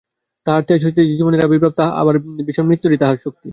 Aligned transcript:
তাঁহার 0.47 0.63
তেজ 0.63 0.81
হইতেই 0.85 1.07
জীবনের 1.11 1.45
আবির্ভাব, 1.45 1.73
আবার 2.01 2.15
ভীষণ 2.47 2.65
মৃত্যুও 2.67 3.01
তাঁহারই 3.01 3.21
শক্তি। 3.25 3.49